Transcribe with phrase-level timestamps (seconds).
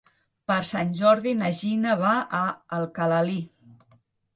[0.51, 2.43] Per Sant Jordi na Gina va a
[2.83, 3.41] Alcalalí.